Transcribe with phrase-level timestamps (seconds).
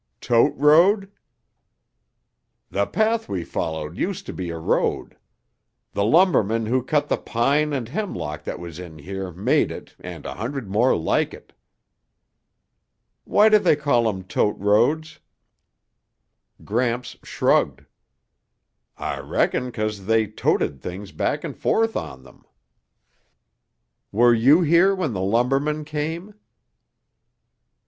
[0.19, 1.11] "Tote road?"
[2.71, 5.15] "The path we followed used to be a road.
[5.93, 10.25] The lumbermen who cut the pine and hemlock that was in here made it and
[10.25, 11.53] a hundred more like it."
[13.25, 15.19] "Why do they call them tote roads?"
[16.65, 17.85] Gramps shrugged.
[18.97, 22.43] "I reckon 'cause they toted things back and forth on them."
[24.11, 26.33] "Were you here when the lumbermen came?"